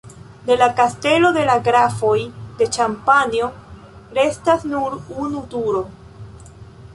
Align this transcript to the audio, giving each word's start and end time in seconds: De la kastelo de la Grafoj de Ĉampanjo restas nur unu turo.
De 0.45 0.55
la 0.59 0.67
kastelo 0.77 1.29
de 1.35 1.43
la 1.49 1.57
Grafoj 1.67 2.23
de 2.61 2.69
Ĉampanjo 2.77 3.51
restas 4.19 4.67
nur 4.73 4.97
unu 5.27 5.45
turo. 5.55 5.85